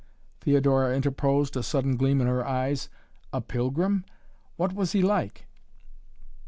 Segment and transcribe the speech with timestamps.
[0.39, 2.89] Theodora interposed, a sudden gleam in her eyes.
[3.31, 4.03] "A pilgrim?
[4.55, 5.45] What was he like?"